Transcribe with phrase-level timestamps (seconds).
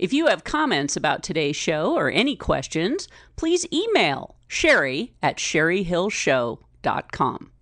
[0.00, 3.06] If you have comments about today's show or any questions,
[3.36, 7.52] please email Sherry at sherryhillshow.com.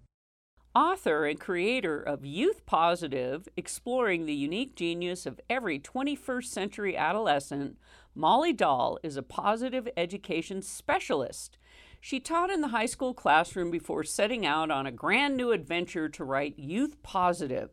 [0.72, 7.76] Author and creator of Youth Positive, exploring the unique genius of every 21st century adolescent,
[8.14, 11.58] Molly Dahl is a positive education specialist.
[12.00, 16.08] She taught in the high school classroom before setting out on a grand new adventure
[16.10, 17.70] to write Youth Positive.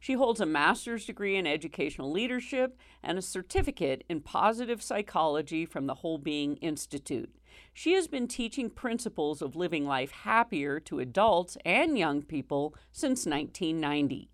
[0.00, 5.86] She holds a master's degree in educational leadership and a certificate in positive psychology from
[5.86, 7.34] the Whole Being Institute.
[7.74, 13.26] She has been teaching principles of living life happier to adults and young people since
[13.26, 14.30] 1990.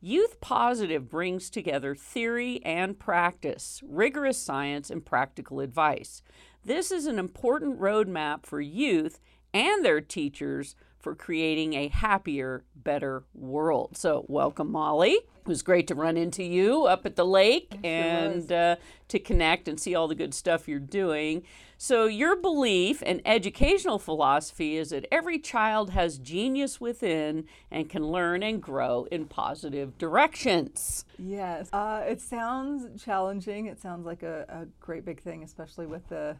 [0.00, 6.22] Youth Positive brings together theory and practice, rigorous science, and practical advice.
[6.62, 9.18] This is an important roadmap for youth
[9.54, 13.94] and their teachers for creating a happier, better world.
[13.94, 15.10] So, welcome, Molly.
[15.12, 18.76] It was great to run into you up at the lake and uh,
[19.08, 21.42] to connect and see all the good stuff you're doing.
[21.76, 28.06] So, your belief and educational philosophy is that every child has genius within and can
[28.08, 31.04] learn and grow in positive directions.
[31.18, 31.68] Yes.
[31.70, 33.66] Uh, it sounds challenging.
[33.66, 36.36] It sounds like a, a great big thing, especially with the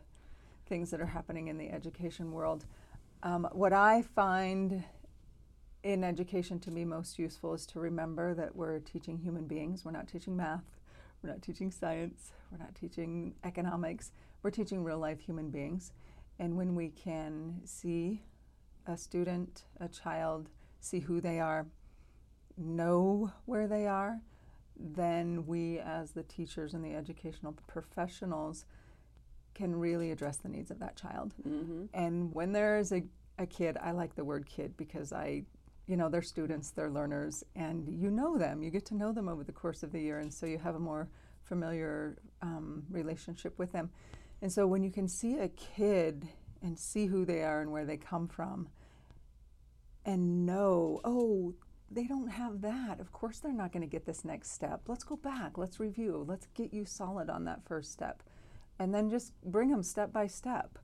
[0.67, 2.65] things that are happening in the education world.
[3.25, 4.85] Um, what I find
[5.83, 9.83] in education to be most useful is to remember that we're teaching human beings.
[9.83, 10.65] We're not teaching math,
[11.23, 15.93] we're not teaching science, we're not teaching economics, we're teaching real life human beings.
[16.39, 18.21] And when we can see
[18.87, 21.65] a student, a child, see who they are,
[22.59, 24.21] know where they are,
[24.79, 28.67] then we, as the teachers and the educational professionals,
[29.55, 31.35] can really address the needs of that child.
[31.47, 31.87] Mm-hmm.
[31.95, 33.03] And when there's a,
[33.39, 35.45] a kid, I like the word kid because I,
[35.87, 38.63] you know, they're students, they're learners, and you know them.
[38.63, 40.75] You get to know them over the course of the year, and so you have
[40.75, 41.09] a more
[41.43, 43.91] familiar um, relationship with them.
[44.43, 46.29] And so when you can see a kid
[46.63, 48.69] and see who they are and where they come from,
[50.07, 51.55] and know, oh,
[51.91, 53.01] they don't have that.
[53.01, 54.83] Of course, they're not going to get this next step.
[54.87, 55.57] Let's go back.
[55.57, 56.25] Let's review.
[56.27, 58.23] Let's get you solid on that first step
[58.79, 60.79] and then just bring them step by step.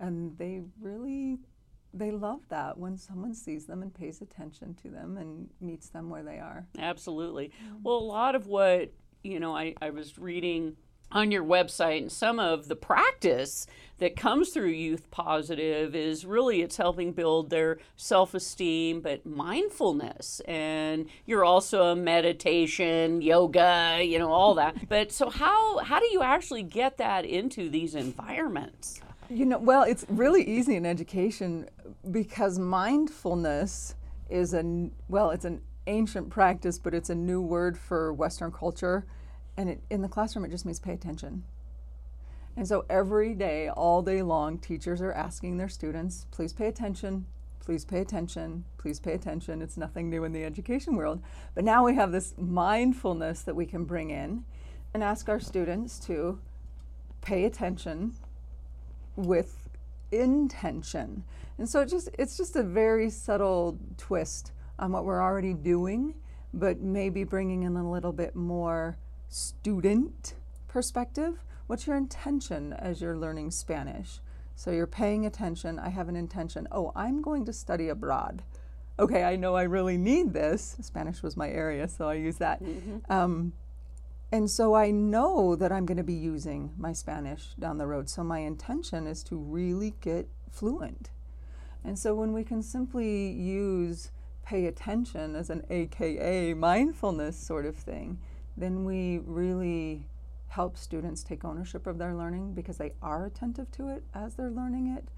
[0.00, 1.38] And they really
[1.94, 6.10] they love that when someone sees them and pays attention to them and meets them
[6.10, 6.66] where they are.
[6.78, 7.48] Absolutely.
[7.48, 7.82] Mm-hmm.
[7.82, 10.76] Well, a lot of what, you know, I, I was reading
[11.10, 13.66] on your website and some of the practice
[13.98, 20.40] that comes through youth positive is really it's helping build their self-esteem but mindfulness.
[20.46, 24.76] And you're also a meditation yoga you know all that.
[24.88, 29.00] But so how how do you actually get that into these environments?
[29.28, 31.68] You know well it's really easy in education
[32.10, 33.94] because mindfulness
[34.30, 39.06] is a well it's an ancient practice but it's a new word for western culture
[39.58, 41.42] and it, in the classroom, it just means pay attention.
[42.56, 47.26] And so every day, all day long, teachers are asking their students, please pay attention,
[47.60, 49.60] please pay attention, please pay attention.
[49.60, 51.20] It's nothing new in the education world.
[51.54, 54.44] But now we have this mindfulness that we can bring in
[54.94, 56.38] and ask our students to
[57.20, 58.14] pay attention
[59.16, 59.68] with
[60.12, 61.24] intention.
[61.58, 66.14] And so it just it's just a very subtle twist on what we're already doing,
[66.54, 68.96] but maybe bringing in a little bit more
[69.28, 70.34] student
[70.66, 74.20] perspective, what's your intention as you're learning Spanish?
[74.54, 75.78] So you're paying attention.
[75.78, 76.66] I have an intention.
[76.72, 78.42] Oh, I'm going to study abroad.
[78.98, 80.76] Okay, I know I really need this.
[80.80, 82.62] Spanish was my area, so I use that.
[82.62, 83.12] Mm-hmm.
[83.12, 83.52] Um,
[84.32, 88.10] and so I know that I'm going to be using my Spanish down the road.
[88.10, 91.10] So my intention is to really get fluent.
[91.84, 94.10] And so when we can simply use
[94.44, 98.18] pay attention as an AKA mindfulness sort of thing,
[98.58, 100.06] then we really
[100.48, 104.50] help students take ownership of their learning because they are attentive to it as they're
[104.50, 105.08] learning it.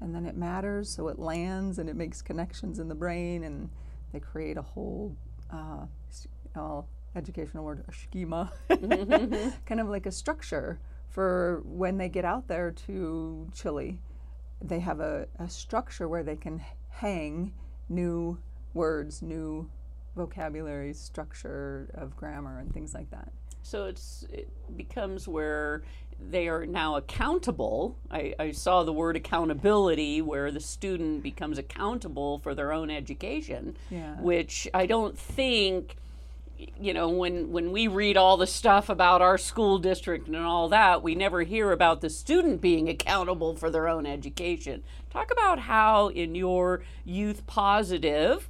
[0.00, 3.68] And then it matters, so it lands and it makes connections in the brain, and
[4.12, 5.16] they create a whole
[5.52, 5.86] uh,
[6.54, 6.82] uh,
[7.16, 9.48] educational word, a schema, mm-hmm.
[9.66, 10.78] kind of like a structure
[11.08, 13.98] for when they get out there to Chile.
[14.62, 17.52] They have a, a structure where they can hang
[17.88, 18.38] new
[18.74, 19.68] words, new
[20.18, 23.32] vocabulary structure of grammar and things like that.
[23.62, 25.82] So it's it becomes where
[26.20, 27.96] they are now accountable.
[28.10, 33.76] I, I, saw the word accountability where the student becomes accountable for their own education,
[33.88, 34.20] yeah.
[34.20, 35.96] which I don't think
[36.80, 40.68] you know when when we read all the stuff about our school district and all
[40.68, 45.60] that we never hear about the student being accountable for their own education talk about
[45.60, 48.48] how in your youth positive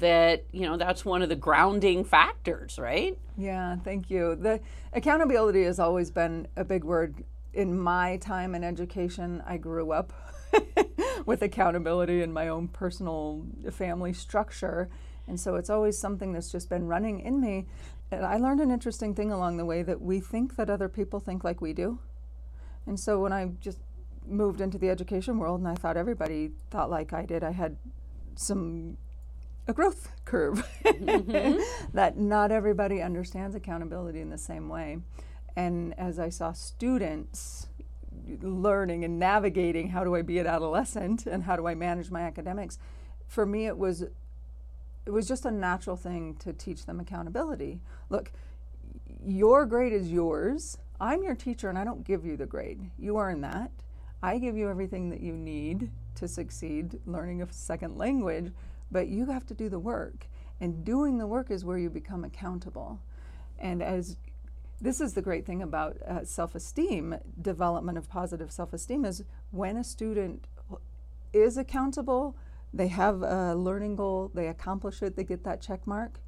[0.00, 3.18] that you know that's one of the grounding factors right?
[3.36, 4.36] Yeah thank you.
[4.36, 4.60] The
[4.92, 9.42] accountability has always been a big word in my time in education.
[9.46, 10.12] I grew up
[11.26, 14.88] with accountability in my own personal family structure
[15.28, 17.66] and so it's always something that's just been running in me.
[18.10, 21.20] And i learned an interesting thing along the way that we think that other people
[21.20, 21.98] think like we do.
[22.86, 23.78] And so when i just
[24.26, 27.76] moved into the education world and i thought everybody thought like i did i had
[28.36, 28.96] some
[29.66, 31.60] a growth curve mm-hmm.
[31.94, 34.98] that not everybody understands accountability in the same way.
[35.56, 37.68] And as I saw students
[38.40, 42.22] learning and navigating how do I be an adolescent and how do I manage my
[42.22, 42.78] academics,
[43.28, 44.02] for me it was
[45.04, 47.80] it was just a natural thing to teach them accountability.
[48.08, 48.30] Look,
[49.26, 50.78] your grade is yours.
[51.00, 52.90] I'm your teacher and I don't give you the grade.
[52.98, 53.72] You earn that.
[54.22, 58.52] I give you everything that you need to succeed learning a second language
[58.92, 60.26] but you have to do the work.
[60.60, 63.00] And doing the work is where you become accountable.
[63.58, 64.16] And as
[64.80, 69.24] this is the great thing about uh, self esteem, development of positive self esteem, is
[69.50, 70.46] when a student
[71.32, 72.36] is accountable,
[72.74, 76.20] they have a learning goal, they accomplish it, they get that check mark.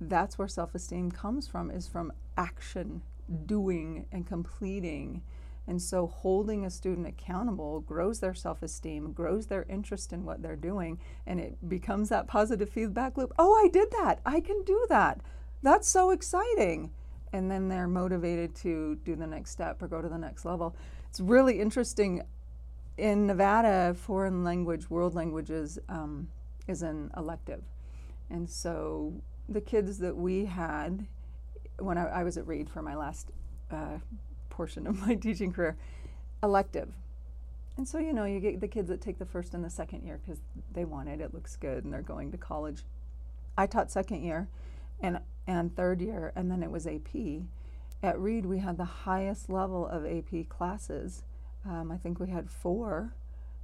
[0.00, 3.02] That's where self esteem comes from, is from action,
[3.46, 5.22] doing, and completing.
[5.66, 10.42] And so holding a student accountable grows their self esteem, grows their interest in what
[10.42, 13.32] they're doing, and it becomes that positive feedback loop.
[13.38, 14.20] Oh, I did that.
[14.26, 15.20] I can do that.
[15.62, 16.90] That's so exciting.
[17.32, 20.76] And then they're motivated to do the next step or go to the next level.
[21.08, 22.22] It's really interesting.
[22.98, 26.28] In Nevada, foreign language, world languages um,
[26.68, 27.62] is an elective.
[28.28, 29.14] And so
[29.48, 31.06] the kids that we had
[31.78, 33.30] when I, I was at Reed for my last
[33.70, 33.98] uh,
[34.52, 35.76] portion of my teaching career,
[36.42, 36.88] elective.
[37.76, 40.04] And so, you know, you get the kids that take the first and the second
[40.04, 40.40] year because
[40.72, 42.82] they want it, it looks good, and they're going to college.
[43.56, 44.48] I taught second year
[45.00, 47.42] and, and third year, and then it was AP.
[48.02, 51.22] At Reed, we had the highest level of AP classes.
[51.64, 53.14] Um, I think we had four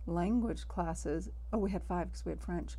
[0.07, 1.29] language classes.
[1.53, 2.77] Oh, we had five because we had French.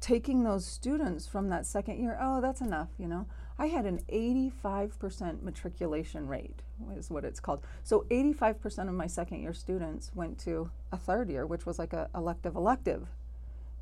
[0.00, 3.26] Taking those students from that second year, oh, that's enough, you know.
[3.58, 6.62] I had an 85% matriculation rate,
[6.96, 7.64] is what it's called.
[7.82, 11.92] So 85% of my second year students went to a third year, which was like
[11.92, 13.08] a elective elective,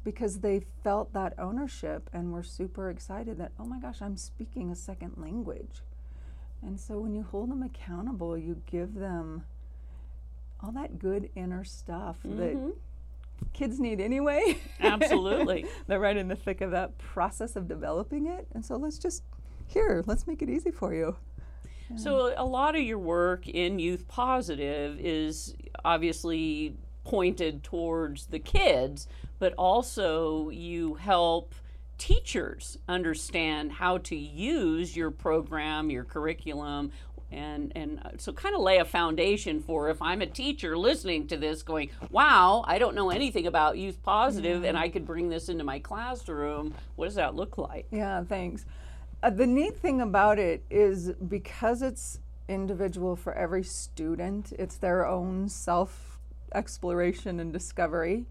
[0.03, 4.71] because they felt that ownership and were super excited that, oh my gosh, I'm speaking
[4.71, 5.83] a second language.
[6.63, 9.45] And so when you hold them accountable, you give them
[10.61, 12.39] all that good inner stuff mm-hmm.
[12.39, 12.75] that
[13.53, 14.59] kids need anyway.
[14.81, 15.67] Absolutely.
[15.87, 18.47] They're right in the thick of that process of developing it.
[18.55, 19.23] And so let's just
[19.67, 21.17] here, let's make it easy for you.
[21.95, 25.55] So, a lot of your work in Youth Positive is
[25.85, 26.75] obviously
[27.05, 29.07] pointed towards the kids,
[29.39, 31.55] but also you help
[31.97, 36.91] teachers understand how to use your program, your curriculum,
[37.31, 41.27] and and uh, so kind of lay a foundation for if I'm a teacher listening
[41.29, 45.29] to this going, "Wow, I don't know anything about youth positive and I could bring
[45.29, 47.87] this into my classroom." What does that look like?
[47.91, 48.65] Yeah, thanks.
[49.23, 55.07] Uh, the neat thing about it is because it's individual for every student, it's their
[55.07, 56.19] own self
[56.55, 58.27] exploration and discovery.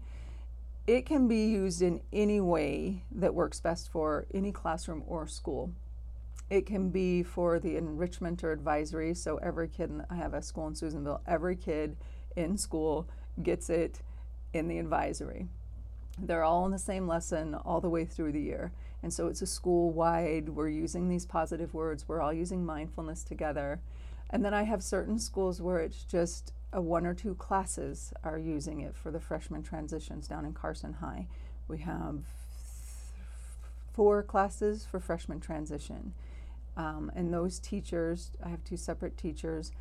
[0.86, 5.72] It can be used in any way that works best for any classroom or school.
[6.48, 9.12] It can be for the enrichment or advisory.
[9.14, 11.96] So, every kid, in, I have a school in Susanville, every kid
[12.36, 13.08] in school
[13.42, 14.00] gets it
[14.52, 15.48] in the advisory.
[16.18, 18.72] They're all in the same lesson all the way through the year.
[19.02, 23.22] And so it's a school wide, we're using these positive words, we're all using mindfulness
[23.22, 23.80] together.
[24.30, 28.38] And then I have certain schools where it's just a one or two classes are
[28.38, 31.26] using it for the freshman transitions down in Carson High.
[31.68, 32.20] We have
[33.92, 36.12] four classes for freshman transition.
[36.76, 39.72] Um, and those teachers, I have two separate teachers.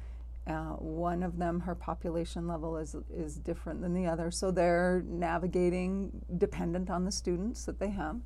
[0.48, 5.04] Uh, one of them, her population level is, is different than the other, so they're
[5.08, 8.18] navigating dependent on the students that they have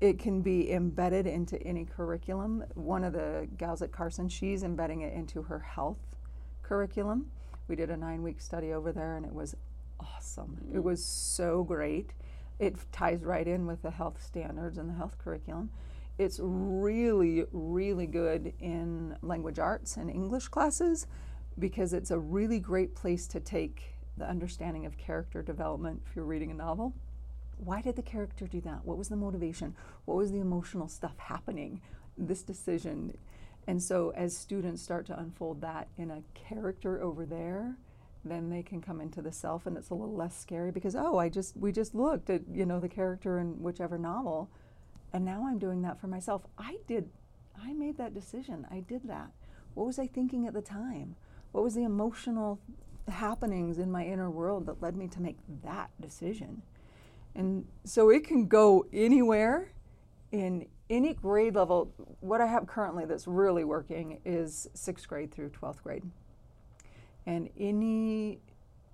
[0.00, 2.64] it can be embedded into any curriculum.
[2.74, 6.16] One of the gals at Carson, she's embedding it into her health
[6.62, 7.30] curriculum.
[7.68, 9.56] We did a nine week study over there and it was
[9.98, 10.58] awesome.
[10.62, 10.76] Mm-hmm.
[10.76, 12.12] It was so great.
[12.58, 15.70] It ties right in with the health standards and the health curriculum.
[16.18, 21.06] It's really, really good in language arts and English classes
[21.58, 26.24] because it's a really great place to take the understanding of character development if you're
[26.24, 26.94] reading a novel
[27.58, 28.84] why did the character do that?
[28.84, 29.74] What was the motivation?
[30.04, 31.80] What was the emotional stuff happening?
[32.16, 33.16] This decision.
[33.66, 37.76] And so, as students start to unfold that in a character over there,
[38.28, 41.18] then they can come into the self and it's a little less scary because oh
[41.18, 44.50] i just we just looked at you know the character in whichever novel
[45.12, 47.08] and now i'm doing that for myself i did
[47.62, 49.30] i made that decision i did that
[49.74, 51.14] what was i thinking at the time
[51.52, 52.58] what was the emotional
[53.08, 56.62] happenings in my inner world that led me to make that decision
[57.36, 59.70] and so it can go anywhere
[60.32, 61.92] in any grade level.
[62.20, 66.02] What i have currently that's really working is sixth grade through 12th grade.
[67.26, 68.40] And any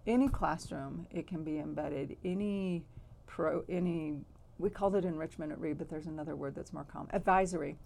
[0.07, 2.17] any classroom it can be embedded.
[2.25, 2.85] Any
[3.27, 4.17] pro any
[4.59, 7.77] we called it enrichment at reed but there's another word that's more common advisory.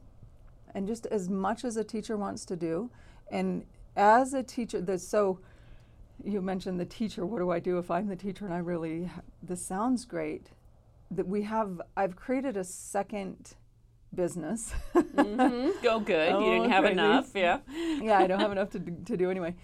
[0.75, 2.91] And just as much as a teacher wants to do
[3.31, 5.39] and as a teacher that's so
[6.25, 8.45] you mentioned the teacher what do i do if i'm the teacher?
[8.45, 9.11] And i really
[9.43, 10.51] this sounds great.
[11.11, 13.55] That we have i've created a second
[14.15, 14.75] business.
[14.95, 15.71] Mm-hmm.
[15.83, 16.33] go good.
[16.33, 16.93] Oh, you didn't have crazy.
[16.93, 17.31] enough.
[17.35, 17.59] Yeah.
[18.01, 19.55] Yeah i don't have enough to, to do anyway.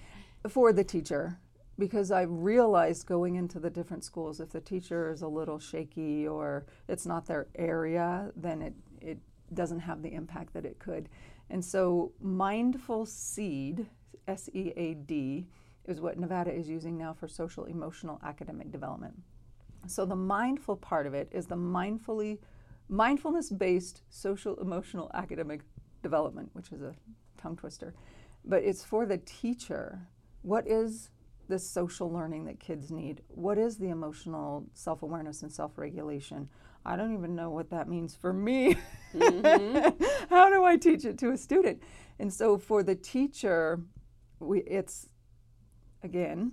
[0.48, 1.38] For the teacher
[1.78, 6.28] because I realized going into the different schools, if the teacher is a little shaky
[6.28, 9.18] or it's not their area, then it, it
[9.54, 11.08] doesn't have the impact that it could.
[11.50, 13.86] And so, Mindful Seed,
[14.28, 15.46] S E A D,
[15.86, 19.14] is what Nevada is using now for social emotional academic development.
[19.86, 22.38] So, the mindful part of it is the mindfully
[22.88, 25.62] mindfulness based social emotional academic
[26.02, 26.94] development, which is a
[27.36, 27.94] tongue twister.
[28.44, 30.08] But it's for the teacher
[30.42, 31.10] what is
[31.48, 33.22] the social learning that kids need?
[33.28, 36.48] What is the emotional self awareness and self regulation?
[36.84, 38.76] I don't even know what that means for me.
[39.14, 40.04] Mm-hmm.
[40.30, 41.80] How do I teach it to a student?
[42.18, 43.80] And so for the teacher,
[44.40, 45.08] we, it's
[46.02, 46.52] again,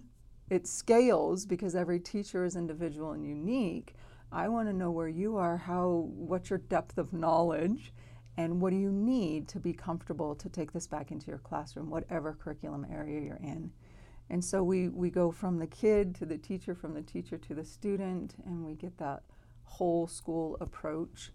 [0.49, 3.95] it scales because every teacher is individual and unique.
[4.31, 7.93] I want to know where you are, how, what's your depth of knowledge,
[8.37, 11.89] and what do you need to be comfortable to take this back into your classroom,
[11.89, 13.71] whatever curriculum area you're in.
[14.29, 17.55] And so we, we go from the kid to the teacher, from the teacher to
[17.55, 19.23] the student, and we get that
[19.63, 21.31] whole school approach.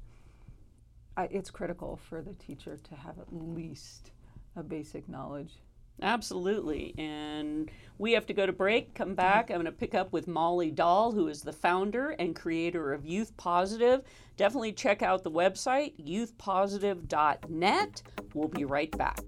[1.17, 4.13] I, it's critical for the teacher to have at least
[4.57, 5.55] a basic knowledge
[6.03, 6.95] Absolutely.
[6.99, 9.51] And we have to go to break, come back.
[9.51, 13.07] I'm going to pick up with Molly Dahl, who is the founder and creator of
[13.07, 14.03] Youth Positive.
[14.37, 18.03] Definitely check out the website, youthpositive.net.
[18.35, 19.21] We'll be right back.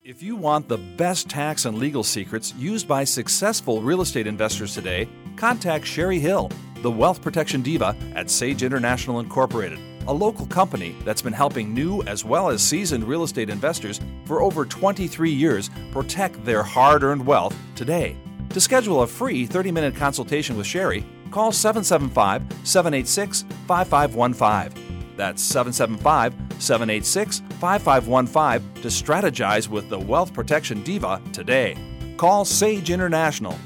[0.00, 4.72] If you want the best tax and legal secrets used by successful real estate investors
[4.72, 6.50] today, contact Sherry Hill,
[6.82, 12.02] the wealth protection diva at Sage International Incorporated a local company that's been helping new
[12.02, 17.26] as well as seasoned real estate investors for over 23 years protect their hard earned
[17.26, 18.16] wealth today.
[18.50, 25.14] To schedule a free 30 minute consultation with Sherry, call 775 786 5515.
[25.16, 31.76] That's 775 786 5515 to strategize with the Wealth Protection Diva today.
[32.16, 33.58] Call Sage International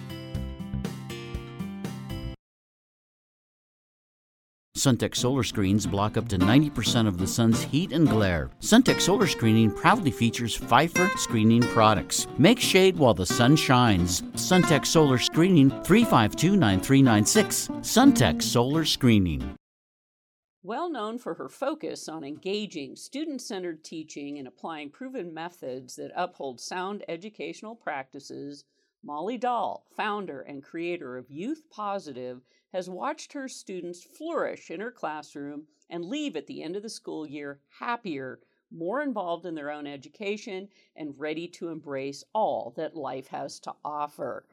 [4.81, 8.49] Suntech solar screens block up to 90% of the sun's heat and glare.
[8.61, 12.27] Suntech solar screening proudly features Phifer screening products.
[12.39, 14.23] Make shade while the sun shines.
[14.37, 17.69] Suntech solar screening 352 9396.
[17.83, 19.55] Suntech solar screening.
[20.63, 26.11] Well known for her focus on engaging student centered teaching and applying proven methods that
[26.17, 28.65] uphold sound educational practices,
[29.03, 32.41] Molly Dahl, founder and creator of Youth Positive,
[32.73, 36.89] has watched her students flourish in her classroom and leave at the end of the
[36.89, 42.97] school year happier, more involved in their own education, and ready to embrace all that
[42.97, 44.45] life has to offer.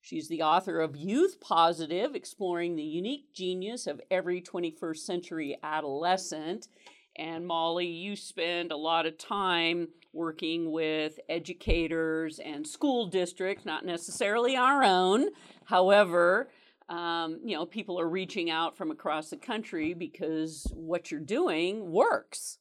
[0.00, 6.68] She's the author of Youth Positive, exploring the unique genius of every 21st century adolescent.
[7.16, 13.86] And Molly, you spend a lot of time working with educators and school districts, not
[13.86, 15.30] necessarily our own.
[15.64, 16.50] However,
[16.88, 21.90] um, you know, people are reaching out from across the country because what you're doing
[21.90, 22.58] works.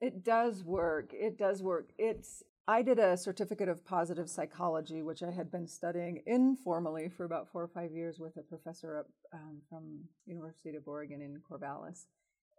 [0.00, 1.10] It does work.
[1.12, 1.90] It does work.
[1.98, 7.24] It's I did a certificate of positive psychology, which I had been studying informally for
[7.24, 11.40] about four or five years with a professor up, um, from University of Oregon in
[11.48, 12.06] Corvallis,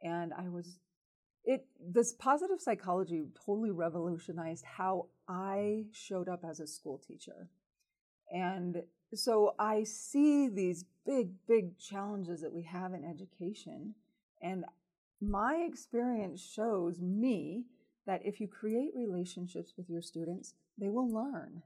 [0.01, 0.79] and I was
[1.43, 1.65] it.
[1.79, 7.50] This positive psychology totally revolutionized how I showed up as a school teacher,
[8.31, 8.83] and
[9.16, 13.96] so I see these big, big challenges that we have in education.
[14.42, 14.66] And
[15.22, 17.64] my experience shows me
[18.06, 21.62] that if you create relationships with your students, they will learn.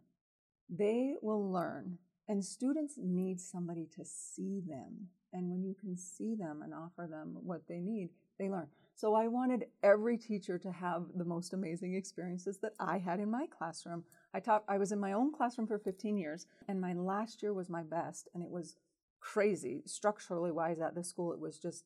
[0.69, 1.97] They will learn.
[2.27, 5.09] And students need somebody to see them.
[5.33, 8.67] And when you can see them and offer them what they need, they learn.
[8.95, 13.31] So I wanted every teacher to have the most amazing experiences that I had in
[13.31, 14.03] my classroom.
[14.33, 17.53] I taught I was in my own classroom for 15 years and my last year
[17.53, 18.75] was my best and it was
[19.19, 21.85] crazy structurally wise at the school it was just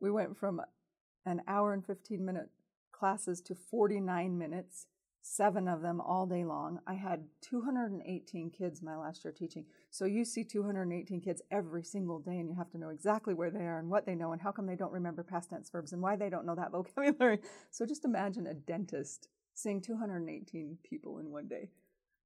[0.00, 0.60] we went from
[1.24, 2.50] an hour and 15 minute
[2.92, 4.86] classes to 49 minutes
[5.28, 6.80] seven of them all day long.
[6.86, 9.66] I had 218 kids my last year teaching.
[9.90, 13.50] So you see 218 kids every single day, and you have to know exactly where
[13.50, 15.92] they are and what they know and how come they don't remember past tense verbs
[15.92, 17.40] and why they don't know that vocabulary.
[17.70, 19.28] So just imagine a dentist
[19.58, 21.68] seeing 218 people in one day.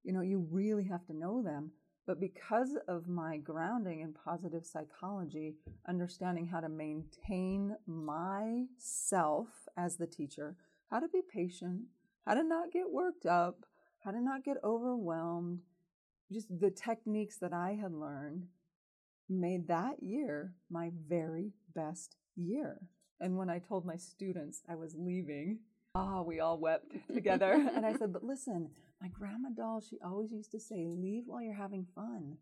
[0.03, 1.71] You know, you really have to know them.
[2.05, 5.55] But because of my grounding in positive psychology,
[5.87, 9.47] understanding how to maintain myself
[9.77, 10.57] as the teacher,
[10.91, 11.83] how to be patient,
[12.27, 13.65] how to not get worked up,
[14.03, 15.61] how to not get overwhelmed.
[16.31, 18.47] Just the techniques that I had learned
[19.29, 22.81] made that year my very best year.
[23.21, 25.59] And when I told my students I was leaving,
[25.95, 27.53] ah, we all wept together.
[27.53, 28.69] and I said, But listen,
[29.01, 32.37] my grandma Dahl, she always used to say, Leave while you're having fun.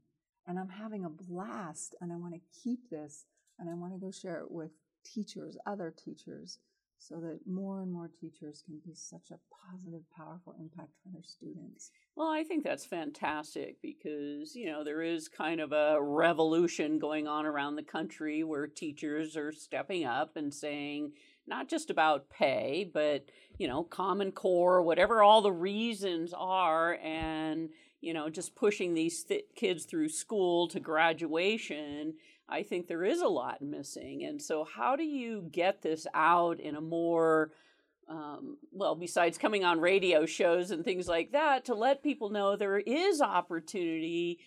[0.47, 3.25] And I'm having a blast, and I want to keep this,
[3.59, 4.71] and I want to go share it with
[5.05, 6.57] teachers, other teachers
[6.97, 11.23] so that more and more teachers can be such a positive, powerful impact for their
[11.23, 11.89] students.
[12.15, 17.27] Well, I think that's fantastic because, you know, there is kind of a revolution going
[17.27, 21.13] on around the country where teachers are stepping up and saying,
[21.47, 23.25] not just about pay, but,
[23.57, 27.69] you know, Common Core, whatever all the reasons are, and,
[27.99, 32.13] you know, just pushing these th- kids through school to graduation
[32.51, 34.25] I think there is a lot missing.
[34.25, 37.51] And so, how do you get this out in a more
[38.09, 42.57] um, well, besides coming on radio shows and things like that, to let people know
[42.57, 44.39] there is opportunity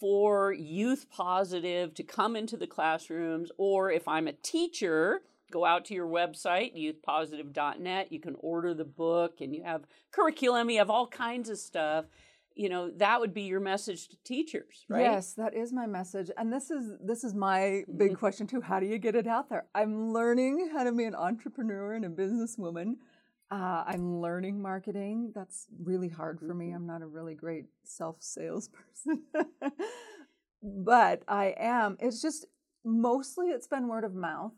[0.00, 5.84] for youth positive to come into the classrooms, or if I'm a teacher, go out
[5.86, 8.10] to your website, youthpositive.net.
[8.10, 12.06] You can order the book and you have curriculum, you have all kinds of stuff
[12.54, 16.30] you know that would be your message to teachers right yes that is my message
[16.36, 18.14] and this is this is my big mm-hmm.
[18.16, 21.14] question too how do you get it out there i'm learning how to be an
[21.14, 22.96] entrepreneur and a businesswoman
[23.50, 26.76] uh, i'm learning marketing that's really hard for me mm-hmm.
[26.76, 29.22] i'm not a really great self salesperson
[30.62, 32.46] but i am it's just
[32.84, 34.52] mostly it's been word of mouth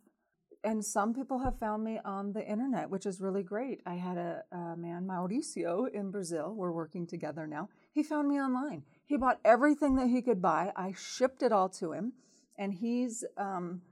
[0.65, 3.83] and some people have found me on the internet, which is really great.
[3.85, 6.55] I had a, a, man, Mauricio, in Brazil.
[6.57, 7.69] We're working together now.
[7.93, 8.83] He found me online.
[9.05, 10.73] He bought everything that he could buy.
[10.75, 12.15] I shipped it all to him,
[12.59, 13.83] and he's um,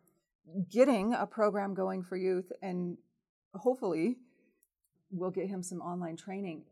[0.71, 2.97] getting a program going for youth, and
[3.55, 4.17] hopefully,
[5.11, 6.63] we'll get him some online training.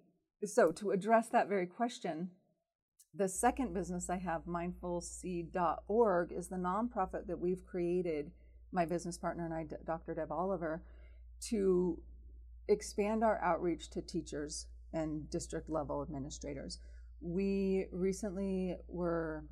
[0.45, 2.31] So, to address that very question,
[3.15, 8.31] the second business I have, mindfulseed.org, is the nonprofit that we've created
[8.73, 10.15] my business partner and I, Dr.
[10.15, 10.83] Deb Oliver,
[11.49, 11.99] to
[12.69, 16.79] expand our outreach to teachers and district level administrators.
[17.21, 19.45] We recently were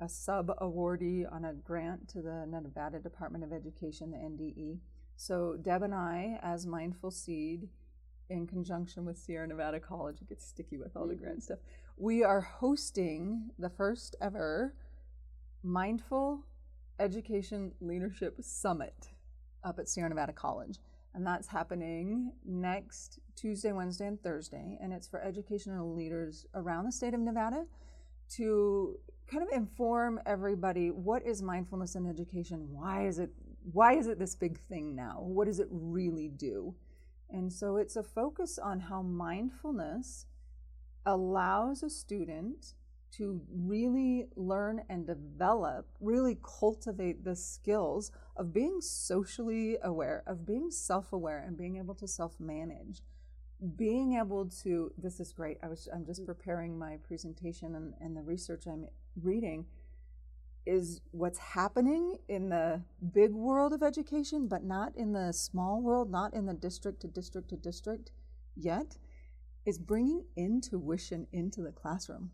[0.00, 4.78] a sub awardee on a grant to the Nevada Department of Education, the NDE.
[5.16, 7.68] So, Deb and I, as Mindful Seed,
[8.28, 11.24] in conjunction with Sierra Nevada College, it gets sticky with all the mm-hmm.
[11.24, 11.58] grant stuff,
[11.96, 14.74] we are hosting the first ever
[15.62, 16.44] Mindful
[16.98, 19.08] Education Leadership Summit
[19.64, 20.78] up at Sierra Nevada College.
[21.14, 24.78] And that's happening next Tuesday, Wednesday, and Thursday.
[24.80, 27.64] And it's for educational leaders around the state of Nevada
[28.34, 28.98] to
[29.30, 32.68] kind of inform everybody what is mindfulness in education?
[32.70, 33.30] Why is it
[33.72, 35.18] why is it this big thing now?
[35.20, 36.74] What does it really do?
[37.30, 40.26] And so it's a focus on how mindfulness
[41.04, 42.74] allows a student
[43.16, 50.70] to really learn and develop, really cultivate the skills of being socially aware, of being
[50.70, 53.00] self aware, and being able to self manage.
[53.76, 55.56] Being able to, this is great.
[55.62, 56.26] I was, I'm just mm-hmm.
[56.26, 58.86] preparing my presentation and, and the research I'm
[59.22, 59.64] reading
[60.66, 62.82] is what's happening in the
[63.14, 67.06] big world of education, but not in the small world, not in the district to
[67.06, 68.10] district to district
[68.56, 68.98] yet,
[69.64, 72.30] is bringing intuition into the classroom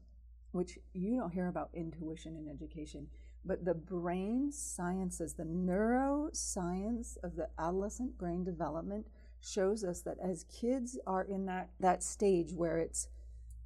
[0.53, 3.09] which you don't hear about intuition in education,
[3.45, 9.07] but the brain sciences, the neuroscience of the adolescent brain development
[9.41, 13.09] shows us that as kids are in that, that stage where it's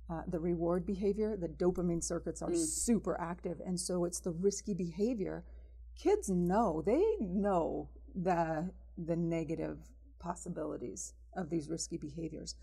[0.08, 2.56] uh, the reward behavior, the dopamine circuits are mm.
[2.56, 5.44] super active, and so it's the risky behavior.
[5.98, 9.78] Kids know, they know the, the negative
[10.20, 12.54] possibilities of these risky behaviors,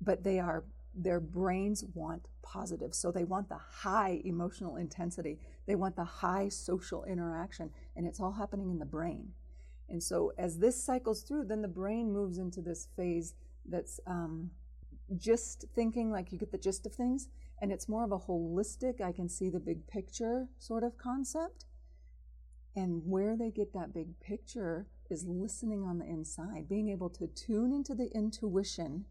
[0.00, 0.64] but they are
[0.96, 2.94] their brains want positive.
[2.94, 8.20] So they want the high emotional intensity, they want the high social interaction, and it's
[8.20, 9.32] all happening in the brain.
[9.88, 13.34] And so as this cycles through, then the brain moves into this phase
[13.66, 14.50] that's um,
[15.16, 17.28] just thinking, like you get the gist of things,
[17.60, 21.66] and it's more of a holistic, I can see the big picture sort of concept.
[22.76, 27.28] And where they get that big picture is listening on the inside, being able to
[27.28, 29.04] tune into the intuition,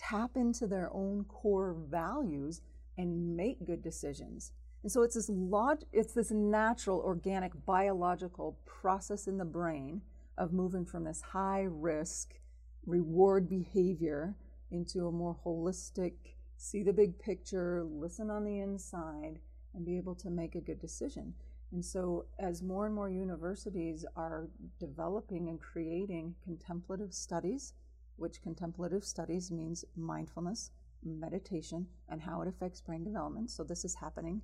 [0.00, 2.62] tap into their own core values,
[2.96, 4.52] and make good decisions.
[4.82, 10.00] And so it's this log- it's this natural, organic, biological process in the brain
[10.38, 12.40] of moving from this high risk
[12.86, 14.34] reward behavior
[14.70, 16.14] into a more holistic,
[16.56, 19.38] see the big picture, listen on the inside,
[19.74, 21.34] and be able to make a good decision.
[21.72, 27.74] And so, as more and more universities are developing and creating contemplative studies,
[28.20, 30.70] which contemplative studies means mindfulness,
[31.04, 33.50] meditation, and how it affects brain development.
[33.50, 34.42] So, this is happening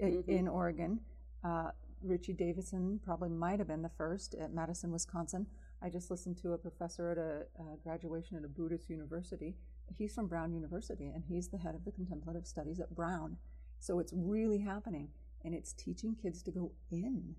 [0.00, 0.30] mm-hmm.
[0.30, 1.00] in Oregon.
[1.42, 1.70] Uh,
[2.02, 5.46] Richie Davidson probably might have been the first at Madison, Wisconsin.
[5.82, 9.54] I just listened to a professor at a, a graduation at a Buddhist university.
[9.96, 13.36] He's from Brown University, and he's the head of the contemplative studies at Brown.
[13.78, 15.08] So it's really happening,
[15.44, 17.36] and it's teaching kids to go in,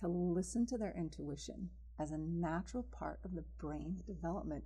[0.00, 4.64] to listen to their intuition as a natural part of the brain's development,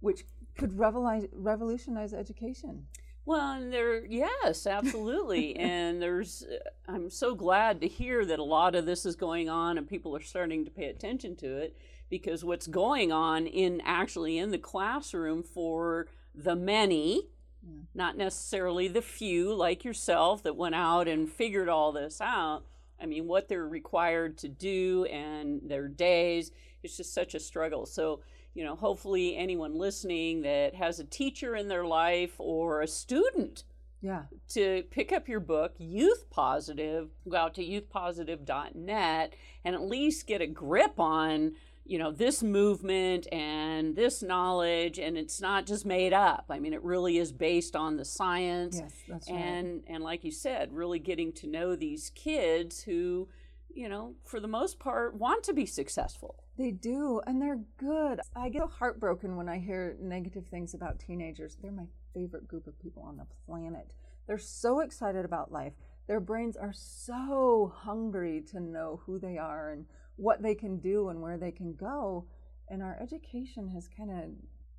[0.00, 0.24] which
[0.56, 2.86] could revolutionize education.
[3.28, 5.54] Well, and there, yes, absolutely.
[5.58, 9.50] and there's, uh, I'm so glad to hear that a lot of this is going
[9.50, 11.76] on and people are starting to pay attention to it
[12.08, 17.28] because what's going on in actually in the classroom for the many,
[17.62, 17.80] yeah.
[17.94, 22.64] not necessarily the few like yourself that went out and figured all this out.
[22.98, 26.50] I mean, what they're required to do and their days,
[26.82, 27.84] it's just such a struggle.
[27.84, 28.20] So,
[28.54, 33.64] you know, hopefully anyone listening that has a teacher in their life or a student
[34.00, 34.24] yeah.
[34.50, 39.34] To pick up your book, Youth Positive, go out to youthpositive.net
[39.64, 45.16] and at least get a grip on you know this movement and this knowledge and
[45.16, 48.92] it's not just made up i mean it really is based on the science yes,
[49.08, 49.94] that's and right.
[49.94, 53.26] and like you said really getting to know these kids who
[53.70, 58.20] you know for the most part want to be successful they do and they're good
[58.36, 62.66] i get so heartbroken when i hear negative things about teenagers they're my favorite group
[62.66, 63.92] of people on the planet
[64.26, 65.72] they're so excited about life
[66.08, 69.84] their brains are so hungry to know who they are and
[70.16, 72.26] what they can do and where they can go.
[72.68, 74.24] And our education has kind of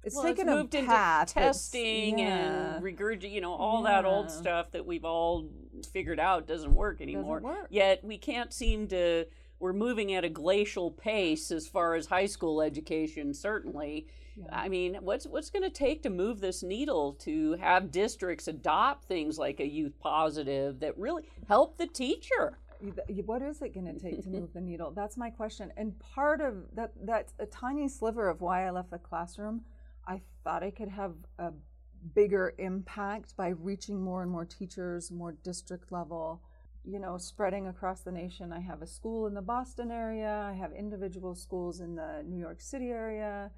[0.03, 1.29] it's well, taken it's moved a path.
[1.29, 2.75] into testing yeah.
[2.75, 3.91] and regurgit, you know, all yeah.
[3.91, 5.47] that old stuff that we've all
[5.93, 7.41] figured out doesn't work anymore.
[7.41, 7.67] Doesn't work.
[7.69, 9.25] Yet we can't seem to.
[9.59, 14.07] We're moving at a glacial pace as far as high school education, certainly.
[14.37, 14.45] Yeah.
[14.51, 19.05] I mean, what's what's going to take to move this needle to have districts adopt
[19.05, 22.57] things like a youth positive that really help the teacher?
[23.25, 24.91] what is it going to take to move the needle?
[24.91, 25.71] That's my question.
[25.75, 29.61] And part of that, that's a tiny sliver of why I left the classroom.
[30.07, 31.51] I thought I could have a
[32.15, 36.41] bigger impact by reaching more and more teachers, more district level,
[36.89, 38.51] you know, spreading across the nation.
[38.51, 42.39] I have a school in the Boston area, I have individual schools in the New
[42.39, 43.51] York City area,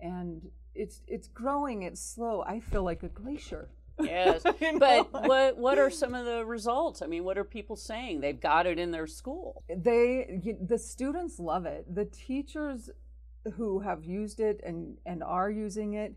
[0.00, 0.42] and
[0.74, 2.42] it's it's growing, it's slow.
[2.42, 3.68] I feel like a glacier
[4.00, 4.42] Yes,
[4.78, 7.02] but what what are some of the results?
[7.02, 8.20] I mean, what are people saying?
[8.20, 9.62] They've got it in their school.
[9.68, 11.92] They the students love it.
[11.92, 12.90] The teachers
[13.54, 16.14] who have used it and and are using it,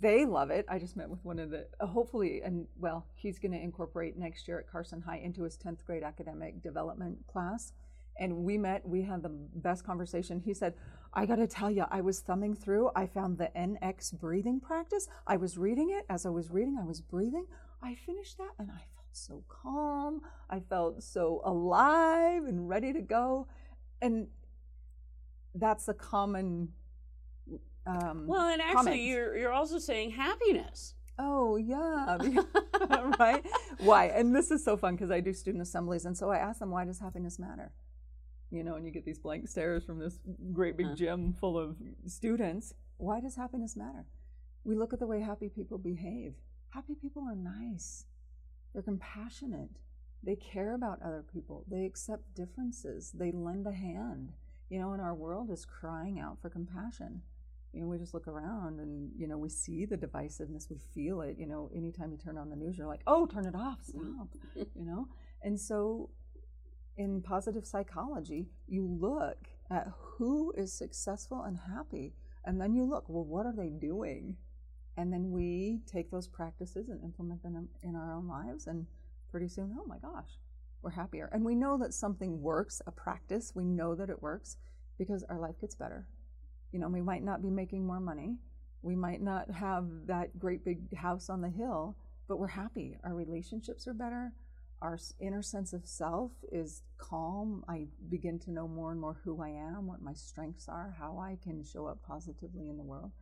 [0.00, 0.64] they love it.
[0.68, 4.16] I just met with one of the uh, hopefully and well, he's going to incorporate
[4.16, 7.72] next year at Carson High into his 10th grade academic development class.
[8.18, 10.40] And we met, we had the best conversation.
[10.40, 10.74] He said,
[11.14, 12.90] I got to tell you, I was thumbing through.
[12.94, 15.08] I found the NX breathing practice.
[15.26, 16.04] I was reading it.
[16.08, 17.46] As I was reading, I was breathing.
[17.82, 20.22] I finished that and I felt so calm.
[20.48, 23.46] I felt so alive and ready to go.
[24.00, 24.28] And
[25.54, 26.68] that's a common.
[27.86, 30.94] Um, well, and actually, you're you're also saying happiness.
[31.18, 32.18] Oh yeah,
[33.18, 33.44] right.
[33.78, 34.06] Why?
[34.06, 36.70] And this is so fun because I do student assemblies, and so I ask them,
[36.70, 37.72] "Why does happiness matter?"
[38.52, 40.18] you know, and you get these blank stares from this
[40.52, 42.74] great big gym full of students.
[42.98, 44.04] Why does happiness matter?
[44.62, 46.34] We look at the way happy people behave.
[46.70, 48.04] Happy people are nice.
[48.72, 49.70] They're compassionate.
[50.22, 51.64] They care about other people.
[51.68, 53.10] They accept differences.
[53.12, 54.32] They lend a hand.
[54.68, 57.22] You know, and our world is crying out for compassion.
[57.72, 61.22] You know, we just look around and, you know, we see the divisiveness, we feel
[61.22, 61.36] it.
[61.38, 64.12] You know, anytime you turn on the news, you're like, oh, turn it off, mm-hmm.
[64.14, 64.28] stop.
[64.54, 65.08] you know?
[65.42, 66.10] And so
[66.96, 73.04] in positive psychology, you look at who is successful and happy, and then you look,
[73.08, 74.36] well, what are they doing?
[74.96, 78.86] And then we take those practices and implement them in our own lives, and
[79.30, 80.38] pretty soon, oh my gosh,
[80.82, 81.30] we're happier.
[81.32, 84.58] And we know that something works, a practice, we know that it works
[84.98, 86.06] because our life gets better.
[86.72, 88.36] You know, we might not be making more money,
[88.82, 91.96] we might not have that great big house on the hill,
[92.28, 92.96] but we're happy.
[93.04, 94.32] Our relationships are better.
[94.80, 97.64] Our inner sense of self is calm.
[97.68, 101.18] I begin to know more and more who I am, what my strengths are, how
[101.18, 103.12] I can show up positively in the world.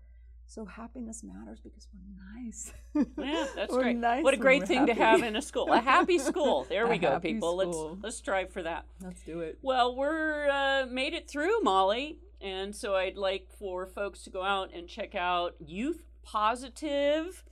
[0.47, 2.73] So happiness matters because we're nice.
[3.19, 3.97] Yeah, that's great.
[3.97, 5.71] nice what a great thing to have in a school.
[5.73, 6.67] A happy school.
[6.71, 7.61] There we A go, people.
[7.61, 7.91] school.
[7.93, 8.87] Let's let's strive for that.
[9.03, 9.59] Let's do it.
[9.61, 14.43] Well, we're uh, made it through, Molly, and so I'd like for folks to go
[14.43, 17.43] out and check out Youth Positive,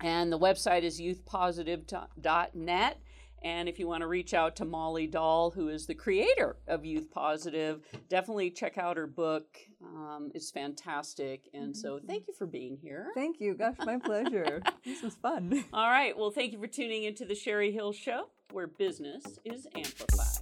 [0.00, 3.00] and the website is youthpositive.net.
[3.42, 6.84] And if you want to reach out to Molly Dahl, who is the creator of
[6.84, 9.56] Youth Positive, definitely check out her book.
[9.84, 11.48] Um, it's fantastic.
[11.54, 13.08] And so thank you for being here.
[13.14, 13.54] Thank you.
[13.54, 14.62] Gosh, my pleasure.
[14.84, 15.64] this was fun.
[15.72, 16.16] All right.
[16.18, 20.35] Well, thank you for tuning into the Sherry Hill Show, where business is amplified.